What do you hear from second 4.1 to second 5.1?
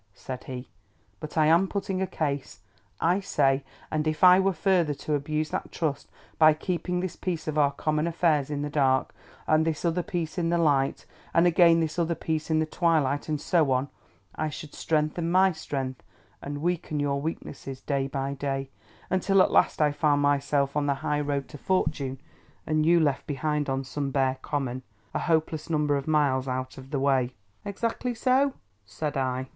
I were further